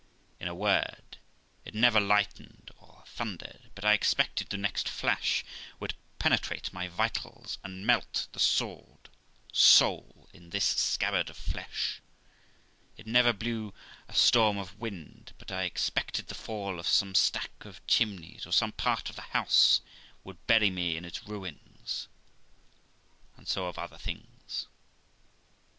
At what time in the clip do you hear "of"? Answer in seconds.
11.29-11.37, 14.57-14.79, 16.79-16.87, 17.63-17.85, 19.11-19.15, 23.67-23.77